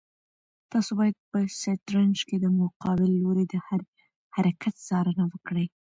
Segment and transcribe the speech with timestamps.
[0.71, 3.81] تاسو باید په شطرنج کې د مقابل لوري د هر
[4.35, 5.65] حرکت څارنه وکړئ.